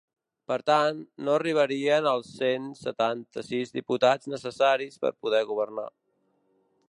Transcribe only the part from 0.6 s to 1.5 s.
tant, no